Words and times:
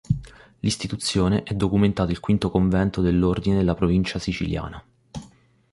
L'istituzione 0.61 1.43
è 1.43 1.53
documentata 1.53 2.11
il 2.11 2.19
Vº 2.19 2.49
convento 2.49 3.01
dell'Ordine 3.01 3.57
della 3.57 3.75
provincia 3.75 4.17
siciliana. 4.17 4.83